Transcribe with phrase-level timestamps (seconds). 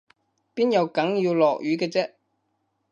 [0.55, 2.09] 邊有梗要落雨嘅啫？